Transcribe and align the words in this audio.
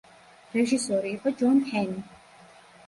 რეჟისორი 0.55 1.13
იყო 1.19 1.35
ჯონ 1.43 1.63
ჰენი. 1.71 2.05